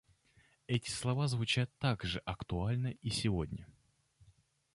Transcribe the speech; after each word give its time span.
Эти 0.65 0.89
слова 0.89 1.27
звучат 1.27 1.69
так 1.77 2.03
же 2.05 2.23
актуально 2.25 2.87
и 2.87 3.11
сегодня. 3.11 3.67